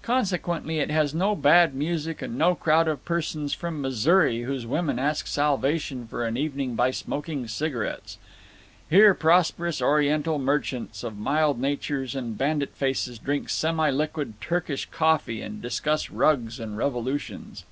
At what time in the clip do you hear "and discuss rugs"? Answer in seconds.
15.42-16.58